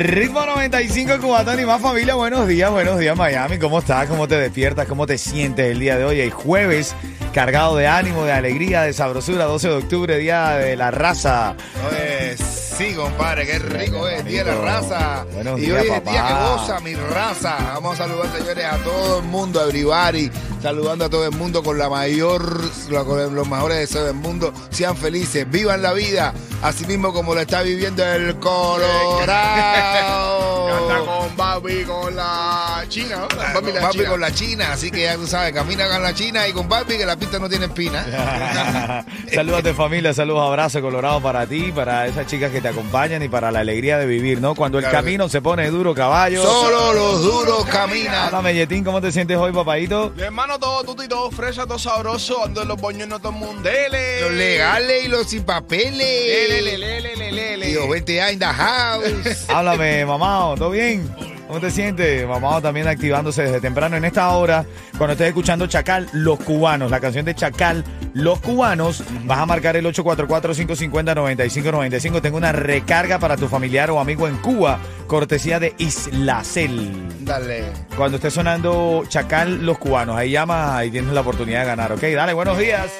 Ritmo 0.00 0.46
95 0.46 1.18
Cubatón 1.20 1.60
y 1.60 1.66
más 1.66 1.82
familia. 1.82 2.14
Buenos 2.14 2.48
días, 2.48 2.70
buenos 2.70 2.98
días 2.98 3.14
Miami. 3.14 3.58
¿Cómo 3.58 3.80
estás? 3.80 4.08
¿Cómo 4.08 4.26
te 4.26 4.36
despiertas? 4.36 4.86
¿Cómo 4.86 5.06
te 5.06 5.18
sientes 5.18 5.70
el 5.70 5.78
día 5.78 5.98
de 5.98 6.06
hoy? 6.06 6.20
El 6.20 6.30
jueves 6.30 6.96
cargado 7.34 7.76
de 7.76 7.86
ánimo, 7.86 8.24
de 8.24 8.32
alegría, 8.32 8.80
de 8.80 8.94
sabrosura. 8.94 9.44
12 9.44 9.68
de 9.68 9.74
octubre, 9.74 10.16
día 10.16 10.52
de 10.52 10.74
la 10.74 10.90
raza. 10.90 11.54
Oye, 11.86 12.34
sí, 12.80 12.94
compadre, 12.94 13.46
qué 13.46 13.58
rico 13.58 14.08
es. 14.08 14.24
Día 14.24 14.44
de 14.44 14.54
la 14.54 14.60
raza. 14.60 15.26
Buenos 15.34 15.58
y 15.58 15.66
días, 15.66 15.82
hoy 15.82 15.88
es 15.88 15.98
el 15.98 16.04
día 16.04 16.26
que 16.26 16.32
goza 16.32 16.80
mi 16.80 16.94
raza. 16.94 17.56
Vamos 17.74 18.00
a 18.00 18.08
saludar, 18.08 18.38
señores, 18.38 18.64
a 18.64 18.76
todo 18.78 19.18
el 19.18 19.24
mundo, 19.24 19.60
a 19.60 19.64
everybody. 19.64 20.30
Saludando 20.62 21.04
a 21.04 21.10
todo 21.10 21.26
el 21.26 21.32
mundo 21.32 21.62
con 21.62 21.78
la 21.78 21.88
mayor, 21.88 22.60
con 22.88 23.34
los 23.34 23.48
mejores 23.48 23.78
deseos 23.78 24.06
del 24.06 24.14
mundo. 24.14 24.52
Sean 24.70 24.96
felices, 24.96 25.50
vivan 25.50 25.82
la 25.82 25.92
vida. 25.92 26.32
Así 26.62 26.86
mismo 26.86 27.12
como 27.12 27.34
lo 27.34 27.40
está 27.40 27.62
viviendo 27.62 28.04
el 28.04 28.38
Colorado. 28.38 30.49
Canta 30.70 30.98
con 31.04 31.36
Barbie 31.36 31.84
con 31.84 32.16
la 32.16 32.84
China, 32.88 33.16
¿no? 33.16 33.72
La 33.72 33.90
China. 33.90 34.08
con 34.08 34.20
la 34.20 34.32
China, 34.32 34.72
así 34.72 34.90
que 34.90 35.02
ya 35.02 35.16
tú 35.16 35.26
sabes, 35.26 35.52
camina 35.52 35.88
con 35.88 36.02
la 36.02 36.14
China 36.14 36.48
y 36.48 36.52
con 36.52 36.68
Barbie 36.68 36.98
que 36.98 37.06
la 37.06 37.16
pista 37.16 37.38
no 37.38 37.48
tiene 37.48 37.66
espina. 37.66 39.04
saludos 39.34 39.62
de 39.62 39.74
familia, 39.74 40.14
saludos, 40.14 40.46
abrazos 40.46 40.80
colorado 40.80 41.20
para 41.20 41.46
ti, 41.46 41.70
para 41.72 42.06
esas 42.06 42.26
chicas 42.26 42.50
que 42.50 42.60
te 42.60 42.68
acompañan 42.68 43.22
y 43.22 43.28
para 43.28 43.50
la 43.50 43.60
alegría 43.60 43.98
de 43.98 44.06
vivir, 44.06 44.40
¿no? 44.40 44.54
Cuando 44.54 44.78
el 44.78 44.84
Claro 44.84 44.98
camino 44.98 45.28
se 45.28 45.42
pone 45.42 45.68
duro, 45.70 45.94
caballo. 45.94 46.42
Solo 46.42 46.92
los 46.92 47.22
duros 47.22 47.66
caminan. 47.66 48.26
Háblame, 48.26 48.54
Yetín, 48.54 48.84
¿cómo 48.84 49.00
te 49.00 49.12
sientes 49.12 49.36
hoy, 49.36 49.52
papadito? 49.52 50.12
Mi 50.16 50.22
hermano, 50.22 50.58
todo 50.58 50.82
tuto 50.84 51.04
y 51.04 51.08
todo 51.08 51.30
fresa, 51.30 51.66
todo 51.66 51.78
sabroso. 51.78 52.44
Ando 52.44 52.62
en 52.62 52.68
los 52.68 52.80
boños, 52.80 53.08
no 53.08 53.18
todo 53.18 53.32
el 53.32 53.38
mundo. 53.38 53.62
Dele. 53.62 54.22
Los 54.22 54.32
legales 54.32 55.04
y 55.04 55.08
los 55.08 55.26
sin 55.26 55.44
papeles. 55.44 55.98
Lele, 55.98 56.62
lele, 56.62 57.00
lele, 57.02 57.32
lele. 57.32 57.70
Y 57.70 57.74
los 57.74 57.88
20 57.88 58.20
años 58.20 58.30
in 58.32 58.38
the 58.38 58.46
house. 58.46 59.48
Háblame, 59.48 60.04
mamá, 60.06 60.54
¿todo 60.60 60.70
bien? 60.72 61.08
¿Cómo 61.46 61.58
te 61.58 61.70
sientes? 61.70 62.28
Mamá 62.28 62.60
también 62.60 62.86
activándose 62.86 63.44
desde 63.44 63.62
temprano 63.62 63.96
en 63.96 64.04
esta 64.04 64.28
hora. 64.28 64.66
Cuando 64.98 65.12
estés 65.12 65.28
escuchando 65.28 65.66
Chacal, 65.66 66.06
Los 66.12 66.38
Cubanos, 66.40 66.90
la 66.90 67.00
canción 67.00 67.24
de 67.24 67.34
Chacal, 67.34 67.82
Los 68.12 68.40
Cubanos, 68.40 69.02
vas 69.24 69.38
a 69.38 69.46
marcar 69.46 69.76
el 69.76 69.86
844-550-9595. 69.86 72.20
Tengo 72.20 72.36
una 72.36 72.52
recarga 72.52 73.18
para 73.18 73.38
tu 73.38 73.48
familiar 73.48 73.90
o 73.90 74.00
amigo 74.00 74.28
en 74.28 74.36
Cuba, 74.36 74.78
cortesía 75.06 75.58
de 75.58 75.72
Islacel. 75.78 77.08
Dale. 77.20 77.64
Cuando 77.96 78.18
esté 78.18 78.30
sonando 78.30 79.04
Chacal, 79.08 79.64
Los 79.64 79.78
Cubanos, 79.78 80.18
ahí 80.18 80.32
llamas 80.32 80.84
y 80.84 80.90
tienes 80.90 81.14
la 81.14 81.22
oportunidad 81.22 81.60
de 81.60 81.66
ganar, 81.68 81.92
¿ok? 81.92 82.02
Dale, 82.02 82.34
buenos 82.34 82.58
días. 82.58 82.92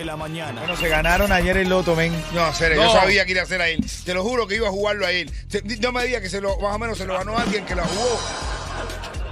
De 0.00 0.04
la 0.06 0.16
mañana. 0.16 0.60
Bueno, 0.60 0.76
se 0.76 0.88
ganaron 0.88 1.30
ayer 1.30 1.56
el 1.58 1.68
loto, 1.68 1.94
men. 1.94 2.12
No, 2.34 2.52
serio, 2.54 2.82
No. 2.82 2.92
yo 2.92 3.00
sabía 3.00 3.24
que 3.24 3.32
iba 3.32 3.40
a 3.42 3.44
hacer 3.44 3.60
a 3.60 3.68
él. 3.68 3.84
Te 4.04 4.14
lo 4.14 4.22
juro 4.24 4.46
que 4.46 4.56
iba 4.56 4.66
a 4.68 4.70
jugarlo 4.70 5.06
a 5.06 5.10
él. 5.12 5.30
No 5.80 5.92
me 5.92 6.04
digas 6.04 6.22
que 6.22 6.30
se 6.30 6.40
lo, 6.40 6.58
más 6.58 6.74
o 6.74 6.78
menos 6.78 6.96
se 6.98 7.04
lo 7.06 7.14
ganó 7.14 7.36
alguien 7.36 7.64
que 7.66 7.74
la 7.74 7.84
jugó. 7.84 8.18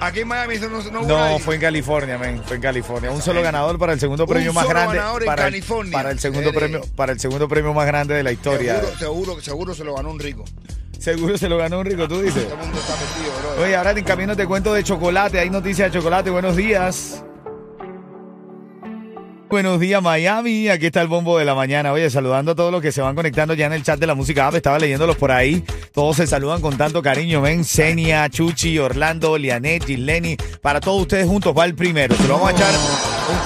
Aquí 0.00 0.20
en 0.20 0.28
Miami 0.28 0.54
eso 0.54 0.68
no, 0.68 0.80
no 0.92 1.00
hubo 1.00 1.08
No, 1.08 1.38
fue 1.40 1.56
en 1.56 1.60
California, 1.60 2.18
men. 2.18 2.42
Fue 2.44 2.56
en 2.56 2.62
California. 2.62 3.10
Un 3.10 3.20
solo 3.20 3.42
ganador 3.42 3.78
para 3.78 3.92
el 3.94 3.98
segundo 4.00 4.24
Un 4.24 4.30
premio 4.30 4.52
más 4.52 4.64
solo 4.64 4.74
grande. 4.78 4.96
ganador 4.96 5.22
en 5.22 5.26
para, 5.26 5.42
el, 5.42 5.52
California. 5.52 5.92
para 5.92 6.10
el 6.12 6.18
segundo 6.20 6.50
Eres- 6.50 6.58
premio, 6.60 6.80
para 6.94 7.12
el 7.12 7.20
segundo 7.20 7.48
premio 7.48 7.74
más 7.74 7.86
grande 7.86 8.14
de 8.14 8.22
la 8.22 8.30
historia. 8.30 8.74
Seguro, 8.80 8.96
seguro, 8.98 9.40
seguro 9.40 9.74
se 9.74 9.84
lo 9.84 9.94
ganó 9.96 10.10
un 10.10 10.20
rico. 10.20 10.44
Seguro 11.00 11.36
se 11.38 11.48
lo 11.48 11.56
ganó 11.58 11.80
un 11.80 11.86
rico, 11.86 12.06
tú 12.06 12.20
dices. 12.20 12.44
Todo 12.44 12.54
el 12.54 12.58
mundo 12.60 12.78
está 12.78 12.92
metido, 12.94 13.32
bro. 13.56 13.64
Oye, 13.64 13.74
ahora 13.74 13.90
en 13.92 14.04
camino 14.04 14.36
te 14.36 14.46
cuento 14.46 14.72
de 14.74 14.84
chocolate. 14.84 15.40
Hay 15.40 15.50
noticias 15.50 15.90
de 15.90 15.98
chocolate. 15.98 16.30
Buenos 16.30 16.54
días. 16.56 17.22
Buenos 19.48 19.80
días, 19.80 20.02
Miami. 20.02 20.68
Aquí 20.68 20.86
está 20.86 21.00
el 21.00 21.08
bombo 21.08 21.38
de 21.38 21.46
la 21.46 21.54
mañana. 21.54 21.90
Oye, 21.92 22.10
saludando 22.10 22.52
a 22.52 22.54
todos 22.54 22.70
los 22.70 22.82
que 22.82 22.92
se 22.92 23.00
van 23.00 23.14
conectando 23.14 23.54
ya 23.54 23.64
en 23.64 23.72
el 23.72 23.82
chat 23.82 23.98
de 23.98 24.06
la 24.06 24.14
música 24.14 24.46
app. 24.46 24.54
Estaba 24.54 24.78
leyéndolos 24.78 25.16
por 25.16 25.32
ahí. 25.32 25.64
Todos 25.94 26.16
se 26.16 26.26
saludan 26.26 26.60
con 26.60 26.76
tanto 26.76 27.00
cariño. 27.00 27.40
Ven, 27.40 27.64
Senia, 27.64 28.28
Chuchi, 28.28 28.78
Orlando, 28.78 29.38
Lianet, 29.38 29.86
Gisleni. 29.86 30.36
Para 30.60 30.80
todos 30.80 31.00
ustedes 31.00 31.26
juntos 31.26 31.54
va 31.56 31.64
el 31.64 31.74
primero. 31.74 32.14
Se 32.14 32.28
lo 32.28 32.34
vamos 32.34 32.50
a 32.50 32.52
echar, 32.52 32.74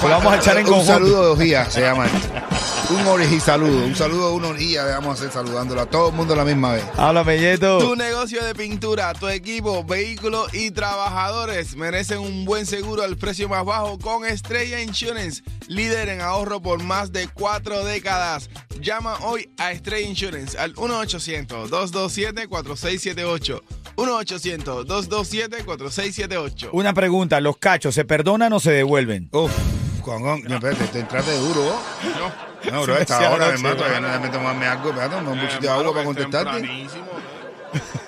se 0.01 0.07
lo 0.07 0.09
vamos 0.09 0.33
a 0.33 0.35
echar 0.35 0.57
en 0.57 0.65
un 0.65 0.71
conjunto. 0.71 0.93
saludo 0.93 1.23
de 1.23 1.31
orgía 1.31 1.69
se 1.69 1.81
llama. 1.81 2.05
Un 2.89 3.07
orgía 3.07 3.39
saludo. 3.39 3.85
Un 3.85 3.95
saludo 3.95 4.33
una 4.33 4.49
orgía. 4.49 4.83
Vamos 4.83 5.11
a 5.11 5.13
hacer 5.13 5.31
saludándolo 5.31 5.79
a 5.81 5.85
todo 5.85 6.09
el 6.09 6.15
mundo 6.15 6.33
a 6.33 6.37
la 6.37 6.43
misma 6.45 6.73
vez. 6.73 6.83
Háblame, 6.97 7.39
Yeto. 7.39 7.77
Tu 7.79 7.95
negocio 7.95 8.43
de 8.43 8.53
pintura, 8.53 9.13
tu 9.13 9.29
equipo, 9.29 9.83
vehículos 9.83 10.53
y 10.53 10.69
trabajadores 10.71 11.75
merecen 11.77 12.19
un 12.19 12.43
buen 12.45 12.65
seguro 12.65 13.03
al 13.03 13.15
precio 13.17 13.47
más 13.47 13.63
bajo 13.65 13.97
con 13.99 14.25
Estrella 14.25 14.81
Insurance, 14.81 15.43
líder 15.67 16.09
en 16.09 16.19
ahorro 16.21 16.61
por 16.61 16.83
más 16.83 17.11
de 17.13 17.27
cuatro 17.29 17.85
décadas. 17.85 18.49
Llama 18.81 19.17
hoy 19.21 19.49
a 19.57 19.71
Estrella 19.71 20.07
Insurance 20.07 20.57
al 20.57 20.73
1-800-227-4678. 20.75 23.61
1-800-227-4678. 23.95 26.69
Una 26.73 26.93
pregunta. 26.93 27.39
¿Los 27.39 27.57
cachos 27.57 27.95
se 27.95 28.03
perdonan 28.05 28.51
o 28.53 28.59
se 28.59 28.71
devuelven? 28.71 29.29
Uf, 29.31 29.51
con, 30.03 30.21
no, 30.21 30.55
espérate, 30.55 30.87
te 30.87 30.99
entraste 30.99 31.35
duro. 31.37 31.63
¿vos? 31.63 31.75
No, 32.71 32.83
bro, 32.83 32.97
esta 32.97 33.31
hora, 33.31 33.47
hermano, 33.47 33.75
todavía 33.75 33.97
hermano. 33.97 33.99
no 33.99 34.07
déjame 34.07 34.29
tomarme 34.37 34.65
algo, 34.67 34.89
espérate, 34.89 35.15
un 35.15 35.25
poquito 35.25 35.59
de 35.61 35.69
agua 35.69 35.93
para 35.93 36.05
contestarte. 36.05 36.87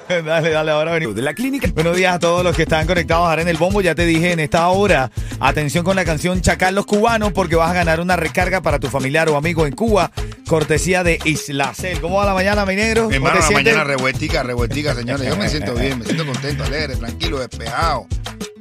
dale, 0.23 0.49
dale, 0.51 0.71
ahora 0.71 0.91
venimos. 0.93 1.15
De 1.15 1.21
la 1.21 1.33
clínica. 1.33 1.67
Buenos 1.73 1.97
días 1.97 2.15
a 2.15 2.19
todos 2.19 2.43
los 2.43 2.55
que 2.55 2.63
están 2.63 2.85
conectados 2.85 3.27
ahora 3.27 3.41
en 3.41 3.47
el 3.47 3.57
bombo. 3.57 3.81
Ya 3.81 3.95
te 3.95 4.05
dije 4.05 4.31
en 4.31 4.39
esta 4.39 4.67
hora, 4.67 5.09
atención 5.39 5.83
con 5.83 5.95
la 5.95 6.05
canción 6.05 6.41
Chacal 6.41 6.75
los 6.75 6.85
Cubanos, 6.85 7.33
porque 7.33 7.55
vas 7.55 7.71
a 7.71 7.73
ganar 7.73 7.99
una 7.99 8.15
recarga 8.15 8.61
para 8.61 8.79
tu 8.79 8.87
familiar 8.89 9.27
o 9.29 9.37
amigo 9.37 9.65
en 9.65 9.73
Cuba, 9.73 10.11
cortesía 10.47 11.03
de 11.03 11.19
Islacel. 11.25 11.99
¿Cómo 11.99 12.17
va 12.17 12.25
la 12.25 12.33
mañana, 12.35 12.65
mi 12.65 12.75
negro? 12.75 13.09
Mi 13.09 13.15
¿Cómo 13.15 13.27
hermano, 13.27 13.35
la 13.39 13.47
sientes? 13.47 13.73
mañana 13.73 13.83
revueltica, 13.83 14.43
revueltica, 14.43 14.93
señores. 14.93 15.27
Yo 15.27 15.35
me 15.37 15.49
siento 15.49 15.73
bien, 15.75 15.97
me 15.99 16.05
siento 16.05 16.25
contento, 16.25 16.63
alegre, 16.63 16.95
tranquilo, 16.95 17.39
despejado. 17.39 18.05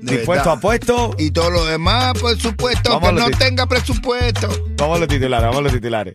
De 0.04 0.16
Dispuesto 0.18 0.44
verdad. 0.50 0.58
a 0.58 0.60
puesto. 0.60 1.14
Y 1.18 1.30
todo 1.30 1.50
lo 1.50 1.64
demás, 1.64 2.14
por 2.18 2.38
supuesto, 2.38 2.90
Vamos 3.00 3.08
a 3.08 3.12
que 3.26 3.30
no 3.30 3.38
tenga 3.38 3.66
presupuesto. 3.66 4.48
Vamos 4.76 4.96
a 4.96 5.00
los 5.00 5.08
titulares, 5.08 5.44
vamos 5.46 5.58
a 5.58 5.62
los 5.62 5.72
titulares. 5.72 6.14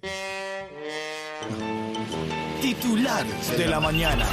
Titulares 2.62 3.58
de 3.58 3.68
la 3.68 3.80
mañana. 3.80 4.26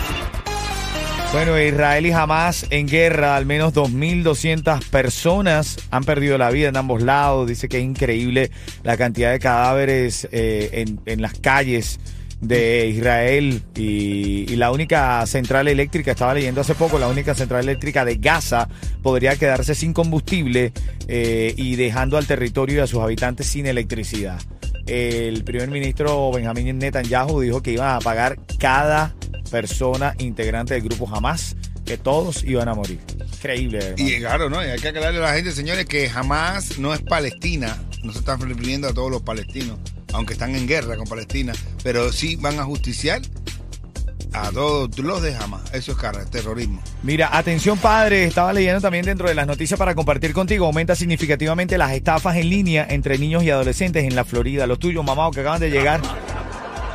Bueno, 1.32 1.60
Israel 1.60 2.06
y 2.06 2.12
Hamas 2.12 2.66
en 2.70 2.86
guerra, 2.86 3.36
al 3.36 3.46
menos 3.46 3.74
2.200 3.74 4.82
personas 4.90 5.76
han 5.90 6.04
perdido 6.04 6.38
la 6.38 6.50
vida 6.50 6.68
en 6.68 6.76
ambos 6.76 7.02
lados. 7.02 7.48
Dice 7.48 7.68
que 7.68 7.78
es 7.78 7.84
increíble 7.84 8.50
la 8.84 8.96
cantidad 8.96 9.32
de 9.32 9.38
cadáveres 9.38 10.28
eh, 10.32 10.70
en, 10.72 11.00
en 11.04 11.20
las 11.22 11.34
calles 11.34 11.98
de 12.40 12.88
Israel 12.88 13.62
y, 13.74 14.54
la 14.56 14.70
única 14.70 15.24
central 15.26 15.68
eléctrica, 15.68 16.12
estaba 16.12 16.34
leyendo 16.34 16.60
hace 16.60 16.74
poco, 16.74 16.98
la 16.98 17.08
única 17.08 17.34
central 17.34 17.64
eléctrica 17.64 18.04
de 18.04 18.16
Gaza 18.16 18.68
podría 19.02 19.36
quedarse 19.36 19.74
sin 19.74 19.92
combustible 19.92 20.72
eh, 21.08 21.54
y 21.56 21.76
dejando 21.76 22.16
al 22.16 22.26
territorio 22.26 22.76
y 22.76 22.80
a 22.80 22.86
sus 22.86 23.00
habitantes 23.00 23.46
sin 23.46 23.66
electricidad. 23.66 24.40
El 24.86 25.44
primer 25.44 25.70
ministro 25.70 26.30
Benjamín 26.30 26.78
Netanyahu 26.78 27.40
dijo 27.40 27.62
que 27.62 27.72
iban 27.72 27.96
a 27.96 27.98
pagar 27.98 28.38
cada 28.58 29.14
persona 29.50 30.14
integrante 30.18 30.74
del 30.74 30.84
grupo 30.84 31.08
Hamas, 31.12 31.56
que 31.84 31.98
todos 31.98 32.44
iban 32.44 32.68
a 32.68 32.74
morir. 32.74 33.00
Increíble, 33.34 33.78
hermano. 33.78 34.08
Y 34.08 34.18
claro, 34.18 34.50
¿no? 34.50 34.64
Y 34.64 34.68
hay 34.68 34.78
que 34.78 34.88
aclararle 34.88 35.18
a 35.20 35.22
la 35.22 35.34
gente, 35.34 35.52
señores, 35.52 35.86
que 35.86 36.08
jamás 36.08 36.78
no 36.78 36.94
es 36.94 37.00
Palestina. 37.00 37.76
No 38.02 38.12
se 38.12 38.20
están 38.20 38.40
refiriendo 38.40 38.88
a 38.88 38.94
todos 38.94 39.10
los 39.10 39.22
palestinos, 39.22 39.78
aunque 40.16 40.32
están 40.32 40.54
en 40.56 40.66
guerra 40.66 40.96
con 40.96 41.06
Palestina. 41.06 41.52
Pero 41.82 42.12
sí 42.12 42.36
van 42.36 42.58
a 42.58 42.64
justiciar 42.64 43.22
a 44.32 44.50
todos 44.50 44.98
los 44.98 45.22
de 45.22 45.34
Hamas. 45.34 45.62
Eso 45.72 45.92
es 45.92 45.98
cara, 45.98 46.24
terrorismo. 46.24 46.82
Mira, 47.02 47.36
atención 47.36 47.78
padre, 47.78 48.24
estaba 48.24 48.52
leyendo 48.52 48.80
también 48.80 49.04
dentro 49.04 49.28
de 49.28 49.34
las 49.34 49.46
noticias 49.46 49.78
para 49.78 49.94
compartir 49.94 50.32
contigo, 50.32 50.66
aumenta 50.66 50.94
significativamente 50.94 51.78
las 51.78 51.92
estafas 51.92 52.36
en 52.36 52.50
línea 52.50 52.86
entre 52.88 53.18
niños 53.18 53.42
y 53.44 53.50
adolescentes 53.50 54.04
en 54.04 54.14
la 54.14 54.24
Florida. 54.24 54.66
Los 54.66 54.78
tuyos, 54.78 55.04
mamá, 55.04 55.30
que 55.32 55.40
acaban 55.40 55.60
de 55.60 55.70
llegar, 55.70 56.00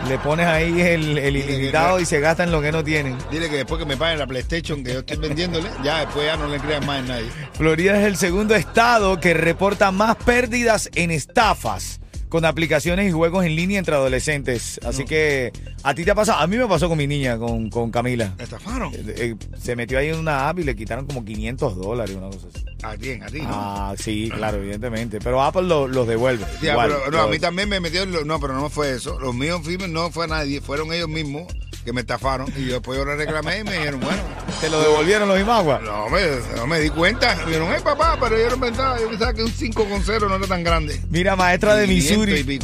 le 0.08 0.18
pones 0.20 0.46
ahí 0.46 0.82
el, 0.82 1.18
el 1.18 1.38
ilimitado 1.38 2.00
y 2.00 2.06
se 2.06 2.20
gastan 2.20 2.52
lo 2.52 2.62
que 2.62 2.72
no 2.72 2.84
tienen. 2.84 3.18
Dile 3.32 3.50
que 3.50 3.58
después 3.58 3.80
que 3.80 3.86
me 3.86 3.98
paguen 3.98 4.20
la 4.20 4.28
PlayStation 4.28 4.84
que 4.84 4.94
yo 4.94 5.00
estoy 5.00 5.18
vendiéndole, 5.18 5.70
ya 5.84 6.00
después 6.00 6.26
ya 6.26 6.38
no 6.38 6.48
le 6.48 6.60
crean 6.60 6.86
más 6.86 7.00
a 7.00 7.08
nadie. 7.08 7.30
Florida 7.54 8.00
es 8.00 8.06
el 8.06 8.18
segundo 8.18 8.56
estado 8.56 9.20
que 9.20 9.34
reporta 9.34 9.92
más 9.92 10.16
pérdidas 10.18 10.90
en 10.96 11.12
estafas 11.12 12.02
con 12.32 12.46
aplicaciones 12.46 13.10
y 13.10 13.12
juegos 13.12 13.44
en 13.46 13.58
línea 13.58 13.78
entre 13.78 13.94
adolescentes. 13.94 14.80
Así 14.86 15.04
que 15.04 15.52
a 15.84 15.94
ti 15.94 16.06
te 16.06 16.12
ha 16.12 16.16
pasado, 16.16 16.40
a 16.40 16.48
mí 16.48 16.56
me 16.56 16.66
pasó 16.66 16.88
con 16.88 16.98
mi 16.98 17.06
niña, 17.06 17.38
con, 17.38 17.70
con 17.70 17.92
Camila. 17.92 18.34
¿Me 18.38 18.46
estafaron? 18.46 18.94
Eh, 18.94 19.04
eh, 19.18 19.36
se 19.62 19.76
metió 19.76 20.00
ahí 20.00 20.08
en 20.08 20.16
una 20.18 20.48
app 20.48 20.58
y 20.60 20.64
le 20.64 20.74
quitaron 20.74 21.06
como 21.06 21.26
500 21.26 21.76
dólares, 21.76 22.16
una 22.16 22.28
cosa 22.28 22.48
así. 22.56 22.66
A 22.84 22.96
ti, 22.96 23.12
a 23.22 23.26
ti, 23.28 23.42
¿no? 23.42 23.48
Ah, 23.52 23.94
sí, 23.98 24.32
claro, 24.34 24.60
evidentemente. 24.60 25.20
Pero 25.20 25.44
Apple 25.44 25.64
lo- 25.64 25.90
los 25.90 26.08
devuelve. 26.08 26.46
Ya, 26.62 26.72
Igual, 26.72 26.94
pero, 27.06 27.12
no, 27.12 27.24
a 27.24 27.28
mí 27.28 27.38
también 27.38 27.68
me 27.68 27.82
metieron. 27.82 28.26
No, 28.26 28.40
pero 28.40 28.54
no 28.54 28.70
fue 28.70 28.96
eso. 28.96 29.20
Los 29.20 29.36
míos 29.36 29.60
firmes 29.66 29.90
no 29.90 30.10
fue 30.10 30.26
nadie. 30.30 30.62
Fueron 30.62 30.94
ellos 30.94 31.10
mismos 31.10 31.44
que 31.84 31.94
me 31.94 32.02
estafaron. 32.02 32.52
Y 32.58 32.66
yo 32.66 32.74
después 32.74 32.98
yo 32.98 33.06
le 33.06 33.16
reclamé 33.16 33.60
y 33.60 33.64
me 33.64 33.74
dijeron, 33.74 34.00
bueno. 34.00 34.22
¿Te 34.60 34.70
lo 34.70 34.80
devolvieron 34.82 35.28
los 35.28 35.40
imaguas? 35.40 35.82
No 35.82 36.10
me, 36.10 36.22
no 36.56 36.68
me 36.68 36.80
di 36.80 36.90
cuenta. 36.90 37.36
Me 37.38 37.46
dijeron, 37.48 37.70
hey 37.74 37.82
papá, 37.84 38.18
pero 38.20 38.38
yo 38.38 38.50
no 38.50 38.60
pensaba, 38.60 39.00
yo 39.00 39.10
pensaba 39.10 39.34
que 39.34 39.44
un 39.44 39.52
5 39.52 39.86
con 39.86 40.04
0 40.04 40.30
no 40.30 40.36
era 40.36 40.48
tan 40.48 40.64
grande. 40.64 41.02
Mira, 41.10 41.36
maestra 41.36 41.76
de 41.76 41.88
500 41.88 42.46
Missouri. 42.46 42.60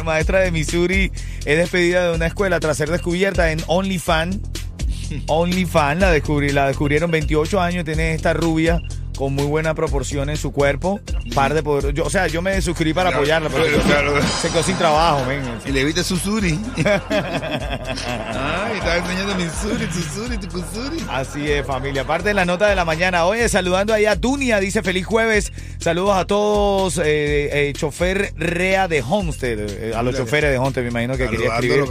maestra 0.04 0.40
de 0.40 0.50
Missouri 0.50 1.12
es 1.44 1.58
despedida 1.58 2.08
de 2.08 2.16
una 2.16 2.26
escuela 2.26 2.60
tras 2.60 2.76
ser 2.76 2.90
descubierta 2.90 3.52
en 3.52 3.62
OnlyFans. 3.66 4.38
OnlyFans 5.26 6.00
la, 6.00 6.10
descubrí, 6.10 6.50
la 6.50 6.68
descubrieron 6.68 7.10
28 7.10 7.60
años, 7.60 7.84
tiene 7.84 8.14
esta 8.14 8.32
rubia 8.32 8.80
con 9.20 9.34
muy 9.34 9.44
buena 9.44 9.74
proporción 9.74 10.30
en 10.30 10.38
su 10.38 10.50
cuerpo. 10.50 10.98
Par 11.34 11.52
de 11.52 11.62
poder, 11.62 11.92
yo, 11.92 12.06
o 12.06 12.10
sea, 12.10 12.26
yo 12.26 12.40
me 12.40 12.62
suscribí 12.62 12.94
para 12.94 13.10
Claro, 13.10 13.18
apoyarla, 13.18 13.50
pero 13.50 13.82
claro. 13.82 14.14
se 14.40 14.48
quedó 14.48 14.62
sin 14.62 14.78
trabajo, 14.78 15.26
men. 15.26 15.42
Y 15.66 15.72
le 15.72 15.84
viste 15.84 16.02
Susuri. 16.02 16.58
Ay, 16.78 18.78
estaba 18.78 18.96
enseñando 18.96 19.34
mi 19.34 19.44
Suri, 19.50 20.38
tu 20.38 20.48
Kusuri. 20.48 21.04
Así 21.10 21.52
es, 21.52 21.66
familia. 21.66 22.00
Aparte 22.00 22.28
de 22.28 22.34
la 22.34 22.46
nota 22.46 22.66
de 22.66 22.74
la 22.74 22.86
mañana, 22.86 23.26
oye, 23.26 23.46
saludando 23.50 23.92
ahí 23.92 24.06
a 24.06 24.16
Dunia, 24.16 24.58
dice 24.58 24.82
feliz 24.82 25.04
jueves. 25.04 25.52
Saludos 25.80 26.16
a 26.16 26.26
todos, 26.26 26.96
eh, 26.96 27.68
eh, 27.68 27.72
chofer 27.74 28.32
Rea 28.36 28.88
de 28.88 29.02
Homestead, 29.06 29.58
eh, 29.60 29.92
a 29.94 30.02
los 30.02 30.16
choferes 30.16 30.50
de 30.50 30.56
Homestead, 30.56 30.84
me 30.84 30.90
imagino 30.90 31.18
que 31.18 31.28
quería 31.28 31.54
escribir. 31.54 31.84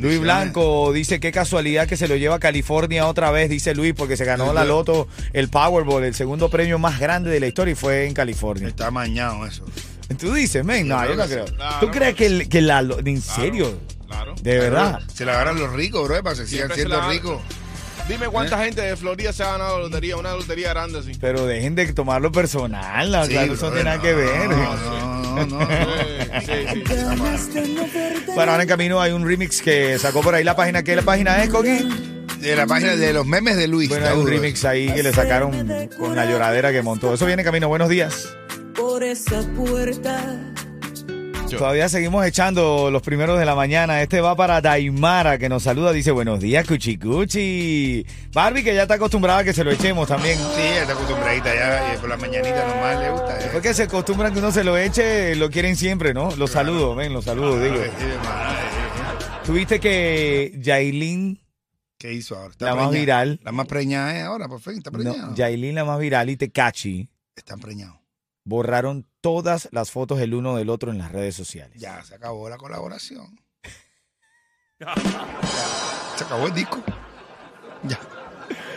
Luis. 0.00 0.20
Blanco 0.20 0.92
dice 0.92 1.20
qué 1.20 1.30
casualidad 1.30 1.86
que 1.86 1.96
se 1.96 2.08
lo 2.08 2.16
lleva 2.16 2.36
a 2.36 2.40
California 2.40 3.06
otra 3.06 3.30
vez, 3.30 3.48
dice 3.48 3.76
Luis, 3.76 3.94
porque 3.94 4.16
se 4.16 4.24
ganó 4.24 4.52
la 4.52 4.64
loto, 4.64 5.06
el 5.32 5.48
Powerball, 5.48 6.02
el 6.02 6.14
segundo 6.14 6.48
premio 6.48 6.63
más 6.78 6.98
grande 7.00 7.30
de 7.30 7.40
la 7.40 7.46
historia 7.46 7.72
y 7.72 7.74
fue 7.74 8.06
en 8.06 8.14
California. 8.14 8.68
Está 8.68 8.90
mañado 8.90 9.46
eso. 9.46 9.64
Tú 10.18 10.32
dices, 10.34 10.64
men, 10.64 10.86
no, 10.88 11.04
Yo 11.06 11.16
no 11.16 11.24
creo. 11.26 11.44
Claro, 11.46 11.76
¿Tú 11.80 11.90
crees 11.90 12.14
que, 12.14 12.26
el- 12.26 12.48
que 12.48 12.60
la, 12.60 12.80
en 13.04 13.20
serio? 13.22 13.78
Claro. 14.06 14.34
De 14.42 14.58
verdad. 14.58 15.00
Se 15.12 15.24
la 15.24 15.32
agarran 15.32 15.58
los 15.58 15.72
ricos, 15.72 16.06
bro, 16.06 16.22
para 16.22 16.36
que 16.36 16.46
sigan 16.46 16.68
se 16.68 16.74
siendo 16.76 17.08
ricos. 17.08 17.40
Dime 18.08 18.26
cuánta 18.28 18.60
¿Eh? 18.62 18.66
gente 18.66 18.82
de 18.82 18.96
Florida 18.96 19.32
se 19.32 19.42
ha 19.42 19.52
ganado 19.52 19.78
la 19.78 19.84
lotería, 19.84 20.16
una 20.18 20.32
lotería 20.34 20.68
grande 20.70 20.98
así. 20.98 21.12
Pero 21.18 21.46
dejen 21.46 21.74
de 21.74 21.90
tomarlo 21.94 22.30
personal, 22.30 23.10
no, 23.10 23.24
Sí, 23.24 23.30
claro, 23.32 23.54
eso 23.54 23.66
no 23.66 23.72
tiene 23.72 23.84
nada 23.84 24.02
que 24.02 24.12
ver. 24.12 24.50
No, 25.34 25.46
no, 25.46 25.58
no. 25.58 25.66
sí, 26.40 26.52
sí. 26.74 26.84
Bueno, 28.36 28.52
ahora 28.52 28.62
en 28.62 28.68
camino 28.68 29.00
hay 29.00 29.10
un 29.12 29.26
remix 29.26 29.60
que 29.62 29.98
sacó 29.98 30.20
por 30.20 30.34
ahí 30.34 30.44
la 30.44 30.54
página. 30.54 30.84
¿Qué 30.84 30.94
la 30.94 31.02
página 31.02 31.42
es, 31.42 31.50
Coqui? 31.50 32.13
De 32.44 32.56
la 32.56 32.66
página 32.66 32.94
de 32.96 33.12
los 33.14 33.26
memes 33.26 33.56
de 33.56 33.66
Luis. 33.68 33.88
Bueno, 33.88 34.06
hay 34.06 34.16
un 34.18 34.28
remix 34.28 34.64
ahí 34.66 34.92
que 34.92 35.02
le 35.02 35.12
sacaron 35.12 35.66
con 35.98 36.14
la 36.14 36.26
lloradera 36.26 36.72
que 36.72 36.82
montó. 36.82 37.14
Eso 37.14 37.24
viene 37.26 37.42
en 37.42 37.46
camino. 37.46 37.68
Buenos 37.68 37.88
días. 37.88 38.28
por 38.76 39.02
esa 39.02 39.40
puerta. 39.56 40.22
Todavía 41.56 41.88
seguimos 41.88 42.26
echando 42.26 42.90
los 42.90 43.00
primeros 43.02 43.38
de 43.38 43.44
la 43.46 43.54
mañana. 43.54 44.02
Este 44.02 44.20
va 44.20 44.34
para 44.34 44.60
Daimara 44.60 45.38
que 45.38 45.48
nos 45.48 45.62
saluda. 45.62 45.92
Dice 45.92 46.10
buenos 46.10 46.40
días, 46.40 46.66
Cuchicuchi. 46.66 48.04
Barbie 48.32 48.64
que 48.64 48.74
ya 48.74 48.82
está 48.82 48.94
acostumbrada 48.94 49.38
a 49.40 49.44
que 49.44 49.52
se 49.52 49.62
lo 49.62 49.70
echemos 49.70 50.08
también. 50.08 50.36
Sí, 50.36 50.62
está 50.80 50.92
acostumbradita 50.94 51.54
ya. 51.54 51.94
Y 51.94 51.98
por 51.98 52.08
la 52.08 52.16
mañanita 52.16 52.66
nomás 52.66 52.98
le 53.00 53.10
gusta. 53.10 53.38
eh. 53.40 53.50
Porque 53.52 53.72
se 53.72 53.84
acostumbran 53.84 54.32
que 54.32 54.40
uno 54.40 54.50
se 54.52 54.64
lo 54.64 54.76
eche, 54.76 55.36
lo 55.36 55.48
quieren 55.48 55.76
siempre, 55.76 56.12
¿no? 56.12 56.34
Los 56.36 56.50
saludos, 56.50 56.96
ven, 56.96 57.12
los 57.12 57.24
saludos, 57.24 57.62
digo. 57.62 57.76
Sí, 57.76 57.80
madre, 58.24 58.58
eh. 58.58 59.44
Tuviste 59.46 59.78
que 59.78 60.54
Yailin, 60.58 61.40
¿Qué 62.04 62.12
hizo 62.12 62.36
ahora? 62.36 62.50
Está 62.50 62.66
La 62.66 62.74
más 62.74 62.90
viral. 62.90 63.40
La 63.42 63.50
más 63.50 63.66
preñada 63.66 64.14
es 64.14 64.24
ahora, 64.24 64.46
por 64.46 64.60
fin. 64.60 64.74
Está 64.76 64.90
preñada. 64.90 65.28
no, 65.28 65.34
Yailin 65.34 65.74
la 65.74 65.86
más 65.86 65.98
viral 65.98 66.28
y 66.28 66.36
Tecachi 66.36 67.08
Están 67.34 67.60
preñados. 67.60 67.96
borraron 68.44 69.06
todas 69.22 69.70
las 69.72 69.90
fotos 69.90 70.20
el 70.20 70.34
uno 70.34 70.54
del 70.54 70.68
otro 70.68 70.90
en 70.90 70.98
las 70.98 71.10
redes 71.12 71.34
sociales. 71.34 71.80
Ya 71.80 72.04
se 72.04 72.14
acabó 72.14 72.50
la 72.50 72.58
colaboración. 72.58 73.40
Ya, 74.78 74.92
se 76.18 76.24
acabó 76.24 76.46
el 76.46 76.52
disco. 76.52 76.82
Ya. 77.84 77.98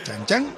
Chan, 0.04 0.24
chan. 0.24 0.56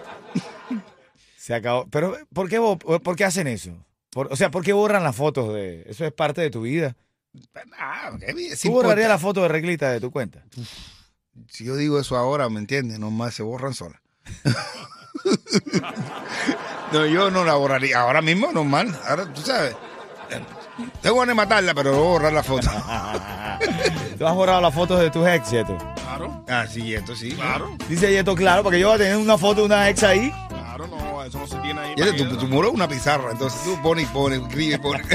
Se 1.36 1.54
acabó. 1.54 1.88
Pero, 1.90 2.16
¿por 2.32 2.48
qué, 2.48 2.60
bo- 2.60 2.78
por 2.78 3.16
qué 3.16 3.24
hacen 3.24 3.48
eso? 3.48 3.72
Por- 4.10 4.32
o 4.32 4.36
sea, 4.36 4.52
¿por 4.52 4.62
qué 4.62 4.72
borran 4.72 5.02
las 5.02 5.16
fotos 5.16 5.52
de 5.54 5.86
eso? 5.88 6.04
es 6.04 6.12
parte 6.12 6.40
de 6.40 6.50
tu 6.50 6.60
vida. 6.62 6.94
Ah, 7.76 8.12
bien. 8.16 8.36
¿Tú 8.62 8.70
borrarías 8.70 9.08
la 9.08 9.18
foto 9.18 9.42
de 9.42 9.48
Reglita 9.48 9.90
de 9.90 9.98
tu 10.00 10.12
cuenta? 10.12 10.44
Si 11.48 11.64
yo 11.64 11.76
digo 11.76 11.98
eso 11.98 12.16
ahora, 12.16 12.48
¿me 12.48 12.60
entiendes? 12.60 12.98
Nomás 12.98 13.34
se 13.34 13.42
borran 13.42 13.74
solas. 13.74 14.00
no, 16.92 17.06
yo 17.06 17.30
no 17.30 17.44
la 17.44 17.54
borraría. 17.54 18.00
Ahora 18.00 18.22
mismo, 18.22 18.52
normal. 18.52 18.96
Ahora, 19.06 19.32
tú 19.32 19.40
sabes. 19.42 19.76
Tengo 21.02 21.16
ganas 21.16 21.28
de 21.28 21.34
matarla, 21.34 21.74
pero 21.74 21.92
voy 21.92 22.06
a 22.06 22.10
borrar 22.10 22.32
la 22.32 22.42
foto. 22.42 22.68
¿Tú 24.18 24.26
has 24.26 24.34
borrado 24.34 24.60
las 24.60 24.74
fotos 24.74 25.00
de 25.00 25.10
tus 25.10 25.26
ex, 25.26 25.50
Yeto? 25.50 25.76
Claro, 25.96 26.44
ah, 26.48 26.66
sí, 26.66 26.94
esto 26.94 27.14
sí. 27.14 27.32
claro, 27.32 27.76
Dice 27.88 28.10
Yeto, 28.10 28.34
claro, 28.34 28.62
porque 28.62 28.78
yo 28.78 28.88
voy 28.88 28.96
a 28.96 28.98
tener 28.98 29.16
una 29.16 29.38
foto 29.38 29.60
de 29.60 29.66
una 29.66 29.88
ex 29.88 30.02
ahí. 30.02 30.32
claro, 30.48 30.86
no, 30.86 31.24
eso 31.24 31.38
no 31.38 31.46
se 31.46 31.56
tiene 31.56 31.80
ahí. 31.80 31.94
Y 31.96 32.00
para 32.00 32.16
tu, 32.16 32.36
tu 32.36 32.46
muro 32.46 32.68
es 32.68 32.74
una 32.74 32.88
pizarra, 32.88 33.32
entonces 33.32 33.60
tú 33.64 33.80
pones 33.82 34.04
y 34.04 34.12
pones, 34.12 34.40
escribes 34.40 34.76
y 34.76 34.78
pones. 34.78 35.06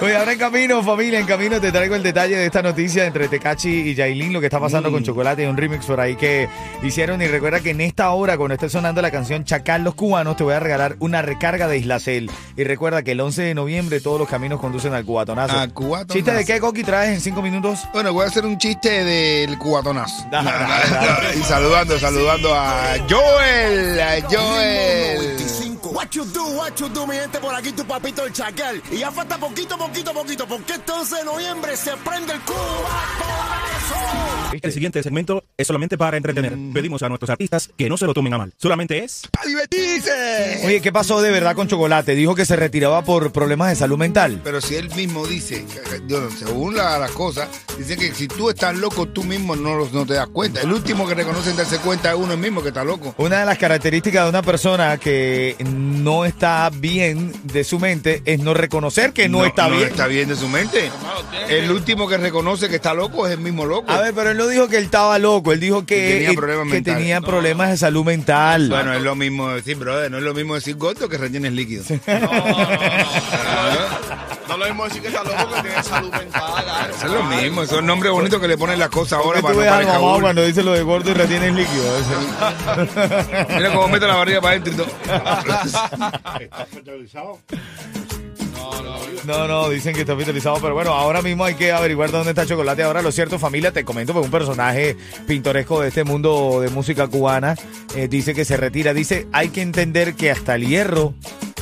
Oye, 0.00 0.16
ahora 0.16 0.32
en 0.32 0.38
camino, 0.38 0.82
familia, 0.82 1.18
en 1.18 1.26
camino 1.26 1.60
te 1.60 1.70
traigo 1.72 1.94
el 1.94 2.02
detalle 2.02 2.36
de 2.36 2.46
esta 2.46 2.62
noticia 2.62 3.06
entre 3.06 3.28
Tecachi 3.28 3.90
y 3.90 3.94
Yailin, 3.94 4.32
lo 4.32 4.40
que 4.40 4.46
está 4.46 4.60
pasando 4.60 4.90
con 4.90 5.02
Chocolate 5.02 5.44
y 5.44 5.46
un 5.46 5.56
remix 5.56 5.86
por 5.86 6.00
ahí 6.00 6.16
que 6.16 6.48
hicieron. 6.82 7.22
Y 7.22 7.26
recuerda 7.26 7.60
que 7.60 7.70
en 7.70 7.80
esta 7.80 8.10
hora, 8.10 8.36
cuando 8.36 8.54
esté 8.54 8.68
sonando 8.68 9.00
la 9.02 9.10
canción 9.10 9.44
Chacal 9.44 9.84
los 9.84 9.94
cubanos, 9.94 10.36
te 10.36 10.44
voy 10.44 10.54
a 10.54 10.60
regalar 10.60 10.96
una 10.98 11.22
recarga 11.22 11.68
de 11.68 11.78
Islacel. 11.78 12.30
Y 12.56 12.64
recuerda 12.64 13.02
que 13.02 13.12
el 13.12 13.20
11 13.20 13.42
de 13.42 13.54
noviembre 13.54 14.00
todos 14.00 14.18
los 14.18 14.28
caminos 14.28 14.60
conducen 14.60 14.94
al 14.94 15.04
cubatonazo. 15.04 15.58
Al 15.58 15.72
cubatonazo. 15.72 16.14
¿Chiste 16.14 16.32
de 16.32 16.44
qué, 16.44 16.60
Coqui, 16.60 16.82
traes 16.82 17.14
en 17.14 17.20
cinco 17.20 17.42
minutos? 17.42 17.80
Bueno, 17.92 18.12
voy 18.12 18.24
a 18.24 18.28
hacer 18.28 18.44
un 18.44 18.58
chiste 18.58 19.04
del 19.04 19.58
cubatonazo. 19.58 20.26
Y 21.38 21.42
saludando, 21.42 21.98
saludando 21.98 22.54
a 22.54 22.96
Joel, 23.08 24.00
a 24.00 24.20
Joel. 24.28 25.63
25. 25.94 26.04
What 26.04 26.14
you 26.16 26.24
do, 26.26 26.56
what 26.56 26.80
you 26.80 26.88
do, 26.88 27.06
mi 27.06 27.14
gente, 27.16 27.38
por 27.38 27.54
aquí 27.54 27.72
tu 27.72 27.84
papito 27.84 28.24
el 28.24 28.32
chacal. 28.32 28.82
Y 28.90 28.98
ya 28.98 29.12
falta 29.12 29.38
poquito, 29.38 29.78
poquito, 29.78 30.12
poquito, 30.12 30.46
porque 30.46 30.74
11 30.74 31.16
de 31.16 31.24
noviembre 31.24 31.76
se 31.76 31.96
prende 31.98 32.32
el 32.32 32.40
cubatonazo. 32.40 33.73
El 34.62 34.72
siguiente 34.72 35.02
segmento 35.02 35.42
es 35.58 35.66
solamente 35.66 35.98
para 35.98 36.16
entretener. 36.16 36.56
Pedimos 36.72 37.02
a 37.02 37.08
nuestros 37.08 37.28
artistas 37.28 37.70
que 37.76 37.88
no 37.88 37.96
se 37.96 38.06
lo 38.06 38.14
tomen 38.14 38.34
a 38.34 38.38
mal. 38.38 38.54
Solamente 38.56 39.02
es 39.02 39.22
¡Para 39.32 39.46
divertirse! 39.48 40.60
Oye, 40.64 40.80
¿qué 40.80 40.92
pasó 40.92 41.20
de 41.20 41.30
verdad 41.32 41.56
con 41.56 41.66
Chocolate? 41.66 42.14
Dijo 42.14 42.36
que 42.36 42.46
se 42.46 42.54
retiraba 42.54 43.02
por 43.02 43.32
problemas 43.32 43.70
de 43.70 43.74
salud 43.76 43.98
mental. 43.98 44.40
Pero 44.44 44.60
si 44.60 44.76
él 44.76 44.94
mismo 44.94 45.26
dice, 45.26 45.66
no, 46.08 46.30
según 46.30 46.76
la- 46.76 46.98
las 46.98 47.10
cosas, 47.10 47.48
dice 47.76 47.96
que 47.96 48.14
si 48.14 48.28
tú 48.28 48.48
estás 48.48 48.76
loco, 48.76 49.06
tú 49.08 49.24
mismo 49.24 49.56
no, 49.56 49.74
los- 49.74 49.92
no 49.92 50.06
te 50.06 50.14
das 50.14 50.28
cuenta. 50.28 50.60
El 50.60 50.72
último 50.72 51.06
que 51.06 51.14
reconoce 51.14 51.50
en 51.50 51.56
darse 51.56 51.78
cuenta 51.78 52.10
es 52.12 52.16
uno 52.16 52.36
mismo 52.36 52.62
que 52.62 52.68
está 52.68 52.84
loco. 52.84 53.12
Una 53.18 53.40
de 53.40 53.46
las 53.46 53.58
características 53.58 54.22
de 54.24 54.30
una 54.30 54.42
persona 54.42 54.98
que 54.98 55.56
no 55.68 56.24
está 56.24 56.70
bien 56.70 57.32
de 57.42 57.64
su 57.64 57.80
mente 57.80 58.22
es 58.24 58.38
no 58.38 58.54
reconocer 58.54 59.12
que 59.12 59.28
no, 59.28 59.44
está 59.44 59.68
bien. 59.68 59.88
está 59.88 60.06
bien 60.06 60.28
de 60.28 60.36
su 60.36 60.48
mente. 60.48 60.90
El 61.48 61.70
último 61.72 62.06
que 62.08 62.16
reconoce 62.18 62.68
que 62.68 62.76
está 62.76 62.94
loco 62.94 63.26
es 63.26 63.32
el 63.32 63.40
mismo 63.40 63.66
loco. 63.66 63.83
A 63.86 63.98
ver, 64.00 64.14
pero 64.14 64.30
él 64.30 64.36
no 64.36 64.46
dijo 64.46 64.68
que 64.68 64.78
él 64.78 64.84
estaba 64.84 65.18
loco, 65.18 65.52
él 65.52 65.60
dijo 65.60 65.84
que, 65.84 65.94
Que 65.96 66.12
tenía 66.14 66.30
eh, 66.30 66.34
problemas 66.34 66.66
que 66.66 66.72
mentales. 66.74 66.98
tenía 66.98 67.20
problemas 67.20 67.70
de 67.70 67.76
salud 67.76 68.04
mental. 68.04 68.68
Bueno, 68.68 68.92
es 68.94 69.02
lo 69.02 69.14
mismo 69.14 69.50
decir, 69.50 69.76
brother, 69.76 70.10
no 70.10 70.18
es 70.18 70.24
lo 70.24 70.34
mismo 70.34 70.54
decir 70.54 70.76
gordo 70.76 71.08
que 71.08 71.18
retienes 71.18 71.52
líquido. 71.52 71.84
No, 72.06 72.18
no, 72.18 72.28
no, 72.28 72.70
no. 73.70 74.24
No 74.48 74.58
lo 74.58 74.66
mismo 74.66 74.84
decir 74.84 75.00
que 75.02 75.08
está 75.08 75.24
loco 75.24 75.54
que 75.54 75.62
tiene 75.62 75.82
salud 75.82 76.10
mental. 76.12 76.64
es 76.96 77.10
lo 77.10 77.22
mismo, 77.24 77.62
esos 77.62 77.76
son 77.76 77.86
nombres 77.86 78.12
bonitos 78.12 78.40
que 78.40 78.46
le 78.48 78.58
ponen 78.58 78.78
las 78.78 78.90
cosas 78.90 79.18
¿Por 79.20 79.36
ahora 79.36 79.40
para 79.42 79.54
no 79.54 79.70
parecer 79.70 80.20
cuando 80.20 80.44
dice 80.44 80.62
lo 80.62 80.72
de 80.72 80.82
gordo 80.82 81.10
y 81.10 81.14
retienes 81.14 81.54
líquido? 81.54 81.84
Mira 83.56 83.72
cómo 83.72 83.88
mete 83.88 84.06
la 84.06 84.16
barriga 84.16 84.40
para 84.40 84.56
adentro 84.56 84.72
y 84.72 84.76
todo. 84.76 84.86
No, 89.24 89.48
no, 89.48 89.70
dicen 89.70 89.94
que 89.94 90.00
está 90.00 90.12
hospitalizado, 90.12 90.58
pero 90.60 90.74
bueno, 90.74 90.92
ahora 90.92 91.22
mismo 91.22 91.44
hay 91.44 91.54
que 91.54 91.72
averiguar 91.72 92.10
dónde 92.10 92.30
está 92.30 92.44
Chocolate. 92.44 92.82
Ahora, 92.82 93.00
lo 93.00 93.10
cierto, 93.10 93.38
familia, 93.38 93.72
te 93.72 93.84
comento, 93.84 94.12
pues 94.12 94.24
un 94.24 94.30
personaje 94.30 94.96
pintoresco 95.26 95.80
de 95.80 95.88
este 95.88 96.04
mundo 96.04 96.60
de 96.60 96.68
música 96.68 97.08
cubana 97.08 97.56
eh, 97.96 98.06
dice 98.06 98.34
que 98.34 98.44
se 98.44 98.58
retira. 98.58 98.92
Dice, 98.92 99.26
hay 99.32 99.48
que 99.48 99.62
entender 99.62 100.14
que 100.14 100.30
hasta 100.30 100.56
el 100.56 100.68
hierro 100.68 101.14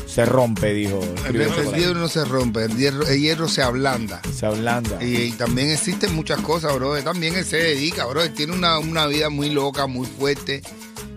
se 0.07 0.27
rompe, 0.27 0.75
dijo. 0.75 1.01
El, 1.27 1.35
hierro 1.75 1.95
no 1.95 2.09
se 2.09 2.25
rompe, 2.25 2.65
el 2.65 2.77
hierro, 2.77 3.07
el 3.07 3.21
hierro 3.21 3.49
se 3.49 3.63
ablanda. 3.63 4.21
Se 4.35 4.45
ablanda. 4.45 5.03
Y, 5.03 5.17
y 5.17 5.33
también 5.33 5.71
existen 5.71 6.15
muchas 6.15 6.41
cosas, 6.41 6.75
bro. 6.75 7.01
También 7.03 7.37
él 7.37 7.45
se 7.45 7.59
dedica, 7.59 8.07
bro. 8.07 8.23
Él 8.23 8.35
tiene 8.35 8.53
una, 8.55 8.79
una 8.79 9.07
vida 9.07 9.31
muy 9.31 9.51
loca, 9.51 9.87
muy 9.87 10.07
fuerte. 10.07 10.63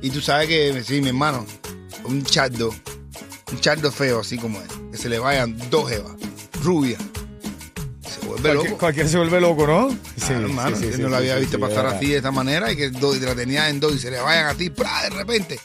Y 0.02 0.12
tú 0.12 0.22
sabes 0.22 0.48
que, 0.48 0.84
sí, 0.84 1.02
mi 1.02 1.08
hermano, 1.10 1.46
un 2.04 2.24
chardo, 2.24 2.74
un 3.52 3.60
chardo 3.60 3.92
feo, 3.92 4.20
así 4.20 4.38
como 4.38 4.62
él, 4.62 4.68
que 4.96 5.02
se 5.02 5.10
le 5.10 5.20
vayan 5.20 5.58
dos 5.70 5.90
jevas. 5.90 6.14
rubia. 6.64 6.98
Se 8.02 8.26
vuelve 8.26 8.54
loco. 8.54 8.78
cualquiera 8.78 9.10
se 9.10 9.18
vuelve 9.18 9.42
loco, 9.42 9.68
¿no? 9.68 9.90
Sí, 9.92 9.98
Claro, 10.28 10.46
hermano, 10.48 10.76
sí, 10.78 10.84
sí, 10.84 10.90
que 10.90 10.96
sí, 10.98 11.02
no 11.02 11.10
la 11.10 11.18
había 11.18 11.36
sí, 11.36 11.42
visto 11.42 11.58
sí, 11.58 11.62
pasar 11.62 11.86
así 11.88 12.08
de 12.08 12.18
esta 12.18 12.32
manera 12.32 12.72
y 12.72 12.76
que 12.78 12.90
do- 12.90 13.16
y 13.16 13.20
la 13.20 13.36
tenía 13.36 13.70
en 13.70 13.80
dos 13.80 13.94
y 13.94 14.00
se 14.00 14.10
le 14.10 14.20
vayan 14.20 14.48
a 14.48 14.54
ti, 14.56 14.70
¡pra! 14.70 15.04
de 15.04 15.10
repente. 15.12 15.60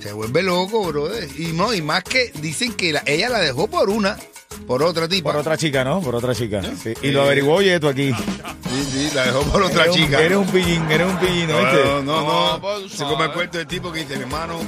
Se 0.00 0.12
vuelve 0.12 0.42
loco, 0.42 0.84
brother. 0.86 1.28
Y 1.38 1.52
no, 1.52 1.72
y 1.72 1.80
más 1.80 2.04
que 2.04 2.30
dicen 2.42 2.74
que 2.74 2.92
la- 2.92 3.02
ella 3.06 3.30
la 3.30 3.38
dejó 3.40 3.68
por 3.68 3.88
una, 3.88 4.18
por 4.66 4.82
otra 4.82 5.08
tipa. 5.08 5.30
Por 5.32 5.40
otra 5.40 5.56
chica, 5.56 5.82
¿no? 5.82 6.00
Por 6.02 6.14
otra 6.14 6.34
chica. 6.34 6.60
sí. 6.82 6.92
Y 7.02 7.10
lo 7.10 7.22
averiguó 7.22 7.62
Yeto 7.62 7.88
aquí. 7.88 8.12
Sí, 8.12 8.88
sí, 8.92 9.10
la 9.14 9.24
dejó 9.24 9.40
por 9.44 9.62
otra 9.62 9.84
Eres 9.84 9.96
un- 9.96 10.02
chica. 10.02 10.20
Eres 10.22 10.38
un 10.38 10.46
pillín, 10.48 10.82
eres 10.90 11.08
un 11.08 11.18
pillín, 11.18 11.48
No, 11.48 11.62
no, 11.62 12.02
no, 12.02 12.02
No, 12.02 12.58
no. 12.82 12.88
Se 12.88 13.04
come 13.04 13.24
el 13.24 13.32
cuento 13.32 13.56
del 13.58 13.66
tipo 13.66 13.90
que 13.90 14.00
dice, 14.00 14.14
hermano, 14.14 14.58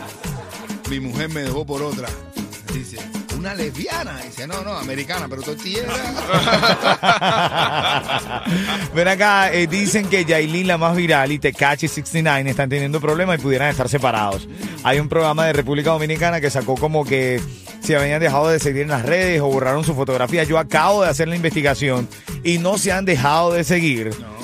mi 0.88 1.00
mujer 1.00 1.28
me 1.28 1.42
dejó 1.42 1.66
por 1.66 1.82
otra. 1.82 2.08
Dice, 2.72 2.98
una 3.38 3.54
lesbiana. 3.54 4.20
Dice, 4.22 4.46
no, 4.46 4.62
no, 4.62 4.76
americana, 4.76 5.26
pero 5.28 5.42
tortillera. 5.42 5.92
Ven 8.94 9.08
acá, 9.08 9.52
eh, 9.52 9.66
dicen 9.66 10.08
que 10.08 10.24
Yailin, 10.24 10.66
la 10.66 10.78
más 10.78 10.96
viral, 10.96 11.32
y 11.32 11.38
Tecachi 11.38 11.88
69 11.88 12.50
están 12.50 12.68
teniendo 12.68 13.00
problemas 13.00 13.38
y 13.38 13.42
pudieran 13.42 13.68
estar 13.68 13.88
separados. 13.88 14.48
Hay 14.82 14.98
un 14.98 15.08
programa 15.08 15.46
de 15.46 15.52
República 15.52 15.90
Dominicana 15.90 16.40
que 16.40 16.50
sacó 16.50 16.76
como 16.76 17.04
que 17.04 17.40
si 17.80 17.94
habían 17.94 18.20
dejado 18.20 18.48
de 18.48 18.58
seguir 18.58 18.82
en 18.82 18.88
las 18.88 19.04
redes 19.04 19.40
o 19.40 19.46
borraron 19.46 19.84
su 19.84 19.94
fotografía. 19.94 20.44
Yo 20.44 20.58
acabo 20.58 21.02
de 21.02 21.08
hacer 21.08 21.28
la 21.28 21.36
investigación 21.36 22.08
y 22.42 22.58
no 22.58 22.78
se 22.78 22.92
han 22.92 23.04
dejado 23.04 23.52
de 23.52 23.64
seguir. 23.64 24.10
No 24.20 24.35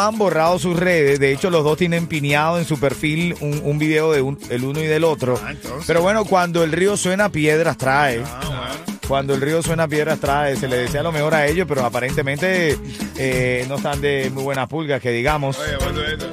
han 0.00 0.18
borrado 0.18 0.58
sus 0.58 0.76
redes. 0.78 1.18
De 1.20 1.32
hecho, 1.32 1.50
los 1.50 1.64
dos 1.64 1.76
tienen 1.78 2.06
pineado 2.06 2.58
en 2.58 2.64
su 2.64 2.78
perfil 2.80 3.36
un, 3.40 3.60
un 3.64 3.78
video 3.78 4.12
de 4.12 4.22
un- 4.22 4.38
el 4.50 4.64
uno 4.64 4.80
y 4.80 4.86
del 4.86 5.04
otro. 5.04 5.40
Ah. 5.42 5.52
Pero 5.86 6.02
bueno, 6.02 6.24
cuando 6.24 6.64
el 6.64 6.72
río 6.72 6.96
suena, 6.96 7.30
piedras 7.30 7.76
trae. 7.78 8.22
Ah, 8.24 8.40
bueno. 8.44 8.98
Cuando 9.06 9.34
el 9.34 9.40
río 9.40 9.62
suena 9.62 9.88
piedras 9.88 10.18
trae, 10.20 10.56
se 10.56 10.68
le 10.68 10.76
desea 10.76 11.02
lo 11.02 11.12
mejor 11.12 11.34
a 11.34 11.46
ellos, 11.46 11.66
pero 11.66 11.84
aparentemente 11.84 12.76
eh, 13.16 13.64
no 13.68 13.76
están 13.76 14.00
de 14.02 14.30
muy 14.30 14.42
buenas 14.42 14.68
pulgas, 14.68 15.00
que 15.00 15.10
digamos. 15.12 15.58
Oye, 15.58 15.76
bueno, 15.76 16.02
esto, 16.02 16.26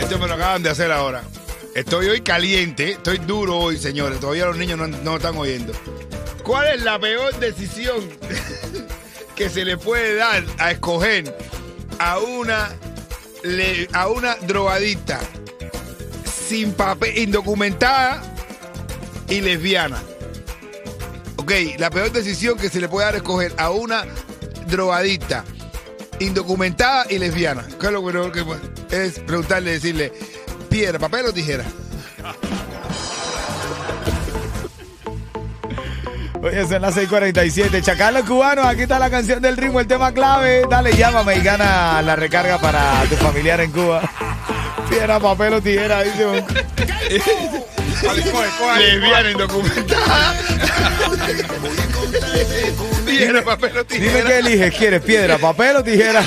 esto 0.00 0.18
me 0.18 0.26
lo 0.26 0.34
acaban 0.34 0.62
de 0.62 0.70
hacer 0.70 0.90
ahora. 0.90 1.22
Estoy 1.74 2.06
hoy 2.08 2.20
caliente, 2.22 2.92
estoy 2.92 3.18
duro 3.18 3.56
hoy, 3.58 3.76
señores. 3.78 4.18
Todavía 4.18 4.46
los 4.46 4.56
niños 4.56 4.76
no, 4.76 4.88
no 4.88 5.16
están 5.18 5.36
oyendo. 5.36 5.72
¿Cuál 6.42 6.66
es 6.74 6.82
la 6.82 6.98
peor 6.98 7.32
decisión 7.38 8.00
que 9.36 9.48
se 9.48 9.64
le 9.64 9.76
puede 9.76 10.16
dar 10.16 10.42
a 10.58 10.72
escoger 10.72 11.36
a 12.00 12.18
una 12.18 12.70
a 13.92 14.08
una 14.08 14.36
sin 16.46 16.72
papel, 16.72 17.16
indocumentada 17.18 18.22
y 19.28 19.40
lesbiana? 19.40 20.02
Ok, 21.36 21.52
la 21.78 21.90
peor 21.90 22.10
decisión 22.10 22.58
que 22.58 22.68
se 22.68 22.80
le 22.80 22.88
puede 22.88 23.06
dar 23.06 23.14
a 23.14 23.18
escoger 23.18 23.54
a 23.56 23.70
una 23.70 24.04
drogadicta 24.66 25.44
indocumentada 26.18 27.06
y 27.10 27.18
lesbiana. 27.18 27.66
¿Qué 27.78 27.86
es 27.86 27.92
lo 27.92 28.02
que? 28.32 28.44
Es 28.90 29.18
preguntarle, 29.20 29.72
decirle, 29.72 30.12
piedra, 30.68 30.98
papel 30.98 31.26
o 31.26 31.32
tijera. 31.32 31.64
Oye, 36.42 36.66
son 36.66 36.80
las 36.82 36.94
6:47. 36.96 37.82
Chacalo 37.82 38.24
cubanos, 38.24 38.66
aquí 38.66 38.82
está 38.82 38.98
la 38.98 39.10
canción 39.10 39.42
del 39.42 39.56
ritmo, 39.56 39.80
el 39.80 39.86
tema 39.86 40.12
clave. 40.12 40.62
Dale, 40.68 40.96
llámame 40.96 41.36
y 41.36 41.40
gana 41.42 42.00
la 42.02 42.16
recarga 42.16 42.58
para 42.58 43.02
tu 43.08 43.16
familiar 43.16 43.60
en 43.60 43.70
Cuba. 43.70 44.00
Piedra, 44.88 45.20
papel 45.20 45.54
o 45.54 45.60
tijera, 45.60 46.02
dice 46.02 46.44
Lesbiana 48.78 49.30
indocumentada. 49.30 50.34
piedra, 53.06 53.42
papel 53.44 53.76
o 53.78 53.84
Dime 53.84 54.06
tijera. 54.08 54.28
qué 54.28 54.38
eliges, 54.38 54.74
¿quieres 54.74 55.02
piedra, 55.02 55.38
papel 55.38 55.76
o 55.76 55.84
tijera? 55.84 56.22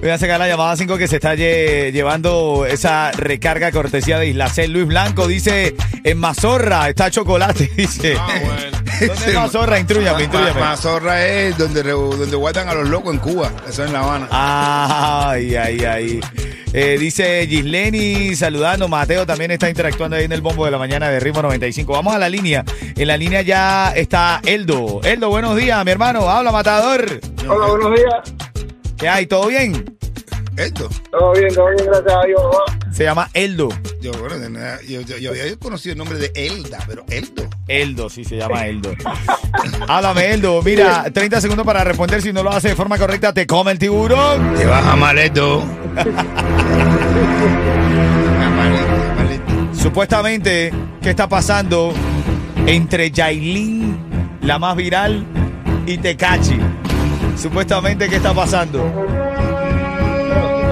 Voy 0.00 0.08
a 0.08 0.16
sacar 0.16 0.38
la 0.38 0.48
llamada 0.48 0.74
5 0.76 0.96
que 0.96 1.06
se 1.06 1.16
está 1.16 1.34
lle- 1.34 1.92
llevando 1.92 2.64
esa 2.66 3.10
recarga 3.12 3.70
cortesía 3.70 4.18
de 4.18 4.28
Isla 4.28 4.48
C. 4.48 4.66
Luis 4.66 4.86
Blanco 4.86 5.26
dice, 5.26 5.74
en 6.04 6.16
Mazorra 6.18 6.88
está 6.88 7.10
chocolate, 7.10 7.70
dice. 7.76 8.16
Ah, 8.18 8.28
bueno. 8.42 8.78
¿Dónde 9.00 9.26
es 9.28 9.34
Mazorra? 9.34 9.78
Intrúyame, 9.78 10.24
intrúyame. 10.24 10.58
Mazorra 10.60 11.26
es 11.26 11.56
donde, 11.58 11.82
donde 11.82 12.36
guardan 12.36 12.68
a 12.68 12.74
los 12.74 12.88
locos 12.88 13.12
en 13.12 13.20
Cuba. 13.20 13.50
Eso 13.68 13.84
en 13.84 13.92
La 13.92 14.00
Habana. 14.00 14.28
Ay, 14.30 15.54
ay, 15.56 15.84
ay. 15.84 16.20
Eh, 16.72 16.96
dice 16.98 17.46
Gisleni 17.46 18.34
saludando. 18.36 18.88
Mateo 18.88 19.26
también 19.26 19.50
está 19.50 19.68
interactuando 19.68 20.16
ahí 20.16 20.24
en 20.24 20.32
el 20.32 20.40
bombo 20.40 20.64
de 20.64 20.70
la 20.70 20.78
mañana 20.78 21.10
de 21.10 21.18
Ritmo 21.20 21.42
95. 21.42 21.92
Vamos 21.92 22.14
a 22.14 22.18
la 22.18 22.28
línea. 22.28 22.64
En 22.96 23.06
la 23.08 23.16
línea 23.18 23.42
ya 23.42 23.92
está 23.94 24.40
Eldo. 24.46 25.00
Eldo, 25.02 25.28
buenos 25.30 25.56
días, 25.56 25.82
mi 25.84 25.90
hermano. 25.90 26.28
Habla, 26.30 26.52
matador. 26.52 27.20
Hola, 27.48 27.66
buenos 27.68 27.94
días. 27.98 28.49
¿Qué 29.00 29.08
hay? 29.08 29.26
¿Todo 29.26 29.46
bien? 29.48 29.96
Esto. 30.56 30.90
Todo 31.10 31.32
bien, 31.32 31.54
todo 31.54 31.66
bien, 31.70 31.86
gracias 31.86 32.12
a 32.14 32.26
Dios. 32.26 32.42
Se 32.92 33.04
llama 33.04 33.30
Eldo. 33.32 33.68
Yo, 34.02 34.12
bueno, 34.12 34.38
de 34.38 34.50
nada, 34.50 34.78
yo, 34.86 35.00
yo- 35.00 35.16
yo 35.16 35.30
había 35.30 35.56
conocido 35.56 35.92
el 35.92 35.98
nombre 35.98 36.18
de 36.18 36.30
Elda, 36.34 36.78
pero 36.86 37.04
Eldo. 37.08 37.48
Eldo, 37.66 38.10
sí 38.10 38.24
se 38.24 38.36
llama 38.36 38.66
Eldo. 38.66 38.92
Háblame, 39.88 40.32
Eldo. 40.34 40.60
Mira, 40.62 41.04
30 41.10 41.40
segundos 41.40 41.64
para 41.64 41.82
responder. 41.84 42.20
Si 42.20 42.32
no 42.32 42.42
lo 42.42 42.50
hace 42.50 42.68
de 42.68 42.76
forma 42.76 42.98
correcta, 42.98 43.32
te 43.32 43.46
come 43.46 43.72
el 43.72 43.78
tiburón. 43.78 44.54
Te 44.54 44.66
vas 44.66 44.84
a 44.84 44.96
mal, 44.96 45.18
Eldo. 45.18 45.64
Supuestamente, 49.72 50.72
¿qué 51.00 51.10
está 51.10 51.28
pasando 51.28 51.92
entre 52.66 53.10
Yailin, 53.10 54.38
la 54.42 54.58
más 54.58 54.76
viral, 54.76 55.24
y 55.86 55.96
Tecachi? 55.96 56.58
Supuestamente, 57.40 58.08
¿qué 58.08 58.16
está 58.16 58.34
pasando? 58.34 58.78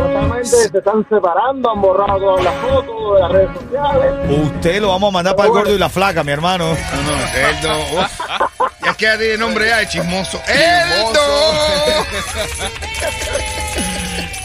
Supuestamente 0.07 0.45
se 0.45 0.79
están 0.79 1.09
separando, 1.09 1.71
han 1.71 1.81
borrado 1.81 2.19
todas 2.19 2.45
las 2.45 2.55
fotos 2.57 3.15
de 3.15 3.21
las 3.21 3.33
redes 3.33 3.51
sociales. 3.55 4.13
Usted 4.29 4.81
lo 4.83 4.89
vamos 4.89 5.09
a 5.09 5.13
mandar 5.13 5.35
para 5.37 5.47
el 5.47 5.53
gordo 5.55 5.75
y 5.75 5.79
la 5.79 5.89
flaca, 5.89 6.23
mi 6.23 6.33
hermano. 6.33 6.69
No, 6.69 6.75
no, 6.75 7.17
Eldo. 7.35 8.09
Ya 8.83 8.91
es 8.91 8.97
que 8.97 9.05
ya 9.07 9.19
tiene 9.19 9.39
nombre 9.39 9.67
ya 9.67 9.79
de 9.79 9.89
chismoso. 9.89 10.41
¡Eldo! 10.47 11.21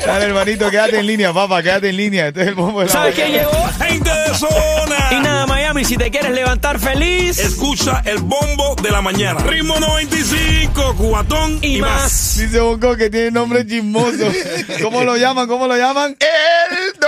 Dale, 0.05 0.25
hermanito, 0.25 0.69
quédate 0.69 0.99
en 0.99 1.07
línea, 1.07 1.33
papá, 1.33 1.61
quédate 1.61 1.89
en 1.89 1.97
línea. 1.97 2.27
Este 2.27 2.41
es 2.41 2.47
el 2.47 2.55
bombo 2.55 2.81
de 2.81 2.87
la 2.87 2.91
¿Sabes 2.91 3.15
quién 3.15 3.31
llegó? 3.31 3.51
Gente 3.79 4.09
de 4.09 4.33
zona. 4.35 5.09
Y 5.11 5.19
nada, 5.21 5.45
Miami, 5.73 5.85
si 5.85 5.97
te 5.97 6.11
quieres 6.11 6.31
levantar 6.31 6.77
feliz 6.79 7.39
Escucha 7.39 8.03
el 8.05 8.19
bombo 8.19 8.75
de 8.83 8.91
la 8.91 9.01
mañana. 9.01 9.39
Ritmo 9.43 9.79
95, 9.79 10.95
cubatón 10.95 11.57
y, 11.63 11.77
y, 11.77 11.81
más. 11.81 12.37
Dice 12.37 12.59
Bonco 12.59 12.95
que 12.95 13.09
tiene 13.09 13.31
nombre 13.31 13.65
chismoso. 13.65 14.25
¿Cómo 14.83 15.03
lo 15.03 15.17
llaman? 15.17 15.47
¿Cómo 15.47 15.67
lo 15.67 15.75
llaman? 15.75 16.15
¡Eldo! 16.19 17.07